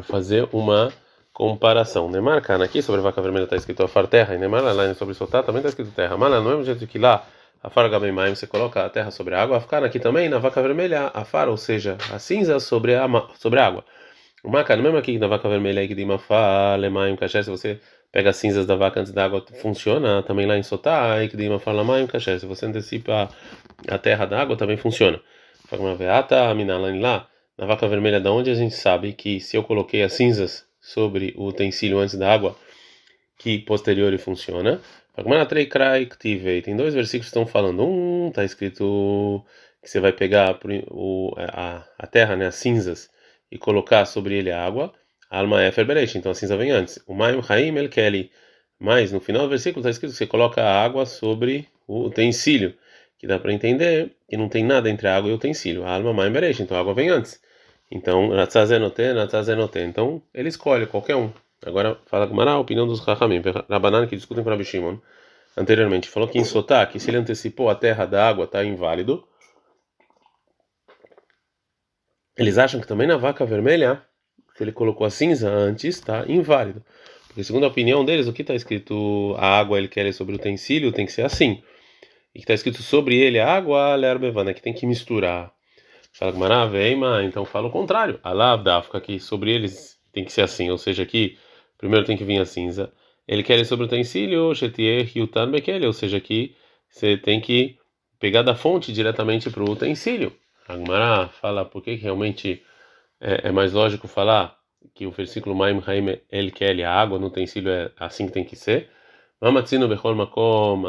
fazer 0.04 0.48
uma 0.54 0.92
comparação. 1.34 2.10
Neymar, 2.10 2.42
cara, 2.42 2.64
aqui 2.64 2.82
sobre 2.82 3.02
vaca 3.02 3.22
vermelha 3.22 3.46
está 3.46 3.56
escrito 3.56 3.84
afar 3.84 4.08
terra, 4.08 4.36
e 4.36 4.38
Neymar 4.38 4.64
lá 4.64 4.94
sobre 4.94 5.14
soltar 5.14 5.44
também 5.44 5.60
está 5.60 5.70
escrito 5.70 5.92
terra. 5.94 6.18
Mas 6.18 6.32
não 6.32 6.52
é 6.52 6.56
o 6.56 6.64
jeito 6.64 6.86
que 6.88 6.98
lá, 6.98 7.26
afar 7.62 7.90
gabemaim, 7.90 8.36
você 8.36 8.48
coloca 8.48 8.86
a 8.86 8.90
terra 8.90 9.12
sobre 9.12 9.36
a 9.36 9.42
água, 9.42 9.60
ficar 9.60 9.84
aqui 9.84 10.00
também 10.00 10.30
na 10.30 10.40
vaca 10.40 10.62
vermelha, 10.62 11.12
afar, 11.14 11.50
ou 11.50 11.58
seja, 11.58 11.98
a 12.12 12.20
cinza 12.20 12.60
sobre 12.60 12.96
a, 12.96 13.08
sobre 13.36 13.60
a 13.60 13.68
água. 13.68 13.86
O 14.44 14.50
maca, 14.50 14.76
no 14.76 14.84
mesmo 14.84 14.98
aqui 14.98 15.18
na 15.20 15.28
vaca 15.28 15.50
vermelha, 15.50 15.86
que 15.86 16.06
mafá, 16.06 16.76
lemaim, 16.76 17.16
caché, 17.18 17.44
se 17.44 17.50
você 17.50 17.80
pega 18.12 18.30
as 18.30 18.38
cinzas 18.38 18.66
da 18.66 18.76
vaca 18.76 19.02
antes 19.02 19.12
da 19.12 19.26
água, 19.26 19.44
funciona. 19.62 20.24
Também 20.24 20.46
lá 20.46 20.58
em 20.58 20.64
Sotá, 20.64 21.16
que 21.28 21.36
mais 21.84 22.04
um 22.04 22.40
Se 22.40 22.46
você 22.46 22.66
antecipa 22.66 23.30
a 23.88 23.98
terra 23.98 24.26
da 24.26 24.42
água, 24.42 24.56
também 24.56 24.78
funciona. 24.78 25.20
Uma 25.72 25.96
veata, 25.96 26.54
lá, 27.02 27.28
na 27.58 27.66
vaca 27.66 27.88
vermelha, 27.88 28.20
da 28.20 28.32
onde 28.32 28.50
a 28.50 28.56
gente 28.56 28.76
sabe 28.76 29.14
que 29.14 29.40
se 29.40 29.58
eu 29.58 29.64
coloquei 29.64 30.02
as 30.04 30.14
cinzas 30.14 30.66
sobre 30.82 31.34
o 31.38 31.48
utensílio 31.48 32.00
antes 32.00 32.16
da 32.18 32.32
água, 32.32 32.56
que 33.38 33.60
posterior 33.60 34.18
funciona. 34.18 34.80
Tem 36.62 36.76
dois 36.76 36.94
versículos 36.94 37.26
que 37.26 37.38
estão 37.38 37.46
falando. 37.46 37.84
Um 37.84 38.30
está 38.30 38.44
escrito 38.44 39.44
que 39.82 39.90
você 39.90 40.00
vai 40.00 40.12
pegar 40.14 40.60
o, 40.90 41.34
a, 41.38 41.84
a 41.98 42.08
terra, 42.08 42.36
né, 42.36 42.48
as 42.48 42.56
cinzas, 42.56 43.10
e 43.52 43.58
colocar 43.58 44.06
sobre 44.06 44.36
ele 44.36 44.52
a 44.52 44.64
água. 44.64 44.94
Alma 45.30 45.62
é 45.64 45.72
então 46.16 46.32
a 46.32 46.36
cinza 46.36 46.58
vem 46.58 46.72
antes. 46.72 47.00
O 47.08 47.14
Maim 47.14 47.40
Haim 47.48 47.76
El. 47.78 48.30
Mas 48.80 49.12
no 49.12 49.20
final 49.20 49.44
do 49.44 49.50
versículo 49.50 49.82
está 49.82 49.90
escrito 49.90 50.12
que 50.12 50.18
você 50.18 50.28
coloca 50.28 50.62
a 50.64 50.84
água 50.84 51.06
sobre 51.06 51.68
o 51.88 52.06
utensílio, 52.06 52.74
que 53.18 53.28
dá 53.28 53.38
para 53.38 53.52
entender 53.54 54.16
que 54.28 54.38
não 54.38 54.48
tem 54.48 54.64
nada 54.64 54.90
entre 54.90 55.08
a 55.08 55.18
água 55.18 55.30
e 55.30 55.34
o 55.34 55.36
utensílio. 55.36 55.84
A 55.86 55.94
alma 55.94 56.14
Maim 56.14 56.32
Beresh, 56.32 56.62
então 56.62 56.78
a 56.78 56.80
água 56.80 56.94
vem 56.94 57.10
antes. 57.10 57.42
Então, 57.92 58.30
Ratzazenote, 58.30 59.12
Ratzazenote. 59.14 59.80
Então 59.80 60.22
ele 60.34 60.50
escolhe 60.50 60.86
qualquer 60.88 61.16
um. 61.16 61.32
Agora 61.66 62.00
fala 62.06 62.26
Gmará, 62.26 62.52
a 62.52 62.60
opinião 62.60 62.88
dos 62.88 63.00
Rahamim, 63.00 63.42
Rabanan 63.70 64.08
que 64.08 64.16
discutem 64.16 64.44
com 64.44 64.50
Rabi 64.50 64.64
Shimon 64.64 64.98
anteriormente. 65.58 66.10
Falou 66.10 66.28
que 66.28 66.38
em 66.38 66.44
Sotá, 66.44 66.86
que 66.86 67.00
se 67.00 67.10
ele 67.10 67.18
antecipou 67.18 67.70
a 67.70 67.76
terra 67.76 68.06
da 68.06 68.28
água, 68.28 68.46
está 68.46 68.64
inválido. 68.64 69.28
Eles 72.38 72.58
acham 72.58 72.80
que 72.80 72.88
também 72.88 73.06
na 73.06 73.18
vaca 73.18 73.46
vermelha, 73.46 74.02
se 74.56 74.64
ele 74.64 74.72
colocou 74.72 75.06
a 75.06 75.10
cinza 75.10 75.50
antes, 75.50 75.98
está 75.98 76.26
inválido. 76.28 76.84
Porque 77.28 77.44
segundo 77.44 77.66
a 77.66 77.68
opinião 77.68 78.06
deles, 78.06 78.28
o 78.28 78.34
que 78.34 78.42
está 78.42 78.56
escrito 78.56 79.36
a 79.38 79.60
água 79.60 79.78
ele 79.78 79.90
quer 79.90 80.12
sobre 80.14 80.34
o 80.34 80.38
utensílio 80.38 80.94
tem 80.94 81.06
que 81.06 81.12
ser 81.12 81.24
assim. 81.24 81.62
E 82.34 82.40
que 82.40 82.46
está 82.46 82.54
escrito 82.54 82.82
sobre 82.82 83.18
ele 83.18 83.40
a 83.40 83.54
água, 83.54 83.94
lerbevana, 83.96 84.54
que 84.54 84.62
tem 84.62 84.74
que 84.74 84.86
misturar. 84.86 85.52
Fala 86.14 86.32
Gmará, 86.32 86.66
veima, 86.66 87.24
então 87.24 87.44
fala 87.44 87.68
o 87.68 87.72
contrário. 87.72 88.20
A 88.24 88.32
lavdafka, 88.32 88.98
aqui 88.98 89.20
sobre 89.20 89.52
eles 89.52 90.00
tem 90.14 90.24
que 90.24 90.32
ser 90.32 90.42
assim, 90.42 90.70
ou 90.70 90.78
seja, 90.78 91.04
aqui 91.04 91.38
primeiro 91.80 92.06
tem 92.06 92.16
que 92.16 92.24
vir 92.24 92.40
a 92.40 92.46
cinza. 92.46 92.94
Ele 93.28 93.42
quer 93.42 93.64
sobre 93.66 93.86
o 93.86 93.88
utensílio, 93.88 94.44
ou 94.46 95.94
seja, 95.94 96.18
aqui 96.18 96.56
você 96.88 97.18
tem 97.18 97.42
que 97.42 97.78
pegar 98.20 98.44
da 98.44 98.54
fonte 98.54 98.92
diretamente 98.94 99.50
para 99.50 99.64
o 99.64 99.72
utensílio. 99.72 100.36
Agmará 100.68 101.30
fala 101.30 101.66
por 101.66 101.82
que 101.82 101.96
realmente 101.96 102.62
é, 103.20 103.48
é, 103.48 103.52
mais 103.52 103.74
lógico 103.74 104.08
falar 104.08 104.58
que 104.94 105.06
o 105.08 105.12
versículo 105.12 105.56
Maim 105.56 105.82
Haim 105.86 106.20
El 106.32 106.52
Keli, 106.52 106.84
a 106.84 106.94
água 106.94 107.18
no 107.18 107.28
utensílio 107.28 107.72
é 107.72 107.92
assim 107.98 108.28
que 108.28 108.34
tem 108.34 108.44
que 108.44 108.56
ser. 108.56 108.90
Mamatzino 109.42 109.88
Bechol 109.88 110.16
Makom 110.16 110.84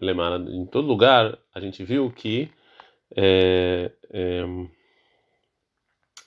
Lemana. 0.00 0.50
Em 0.50 0.66
todo 0.66 0.86
lugar 0.86 1.38
a 1.54 1.60
gente 1.60 1.82
viu 1.82 2.10
que 2.10 2.50
é, 3.16 3.90
é, 4.10 4.44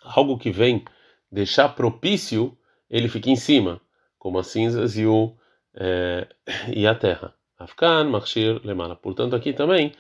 algo 0.03 0.37
que 0.37 0.49
vem 0.49 0.83
deixar 1.31 1.69
propício, 1.69 2.57
ele 2.89 3.09
fica 3.09 3.29
em 3.29 3.35
cima, 3.35 3.81
como 4.17 4.39
as 4.39 4.47
cinzas 4.47 4.97
e, 4.97 5.05
o, 5.05 5.35
é, 5.75 6.27
e 6.73 6.87
a 6.87 6.95
terra. 6.95 7.33
Afkan, 7.57 8.05
Machir, 8.05 8.61
Lemana. 8.63 8.95
Portanto, 8.95 9.35
aqui 9.35 9.53
também, 9.53 9.93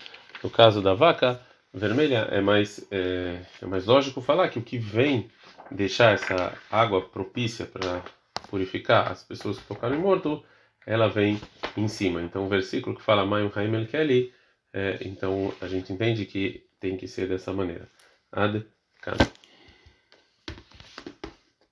no 0.43 0.49
caso 0.49 0.81
da 0.81 0.93
vaca 0.93 1.39
vermelha, 1.73 2.27
é 2.31 2.39
mais, 2.41 2.85
é, 2.91 3.41
é 3.61 3.65
mais 3.65 3.85
lógico 3.85 4.21
falar 4.21 4.49
que 4.49 4.59
o 4.59 4.63
que 4.63 4.77
vem 4.77 5.29
deixar 5.71 6.13
essa 6.13 6.57
água 6.71 7.01
propícia 7.01 7.65
para 7.65 8.03
purificar 8.49 9.11
as 9.11 9.23
pessoas 9.23 9.57
que 9.57 9.67
tocaram 9.67 9.99
morto, 9.99 10.43
ela 10.85 11.07
vem 11.07 11.39
em 11.75 11.87
cima. 11.87 12.21
Então, 12.21 12.45
o 12.45 12.49
versículo 12.49 12.95
que 12.95 13.01
fala 13.01 13.25
Mayim 13.25 13.51
Haim 13.53 13.85
Kelly, 13.85 14.33
é, 14.73 14.99
então 15.01 15.53
a 15.59 15.67
gente 15.67 15.91
entende 15.91 16.25
que 16.25 16.65
tem 16.79 16.95
que 16.95 17.07
ser 17.07 17.27
dessa 17.27 17.51
maneira. 17.51 17.89
Ad. 18.31 18.65